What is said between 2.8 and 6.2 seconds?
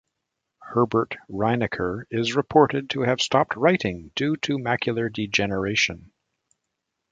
to have stopped writing due to macular degeneration.